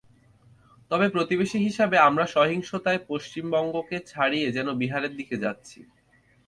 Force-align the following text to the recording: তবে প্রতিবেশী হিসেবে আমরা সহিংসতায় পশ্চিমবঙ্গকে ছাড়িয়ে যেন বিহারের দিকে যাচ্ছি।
তবে 0.91 1.05
প্রতিবেশী 1.09 1.57
হিসেবে 1.59 1.97
আমরা 1.99 2.25
সহিংসতায় 2.35 3.01
পশ্চিমবঙ্গকে 3.09 3.97
ছাড়িয়ে 4.07 4.47
যেন 4.51 4.67
বিহারের 4.81 5.13
দিকে 5.15 5.35
যাচ্ছি। 5.37 5.79